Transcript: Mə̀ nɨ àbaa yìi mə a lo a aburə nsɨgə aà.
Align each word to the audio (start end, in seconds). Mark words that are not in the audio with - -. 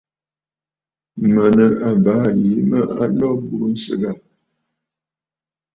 Mə̀ 1.33 1.47
nɨ 1.57 1.65
àbaa 1.89 2.25
yìi 2.41 2.59
mə 2.69 2.79
a 3.01 3.03
lo 3.17 3.29
a 3.35 3.37
aburə 3.39 3.67
nsɨgə 3.73 4.07
aà. 4.13 4.19